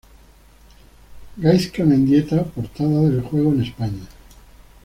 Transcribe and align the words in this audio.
Gaizka 1.37 1.85
Mendieta 1.85 2.43
portada 2.43 3.01
del 3.01 3.21
juego 3.21 3.51
en 3.51 3.61
España. 3.61 4.07